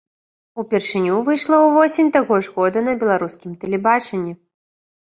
[0.63, 4.33] Упершыню выйшла ўвосень таго ж года на беларускім тэлебачанні.